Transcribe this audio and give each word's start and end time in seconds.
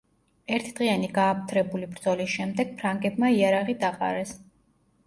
ერთდღიანი 0.55 1.09
გააფთრებული 1.17 1.91
ბრძოლის 1.93 2.33
შემდეგ 2.39 2.75
ფრანგებმა 2.81 3.35
იარაღი 3.39 3.79
დაყარეს. 3.87 4.35